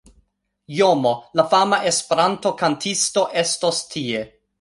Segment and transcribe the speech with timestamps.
[0.77, 4.23] JoMo la fama Esperanto-kantisto estos tie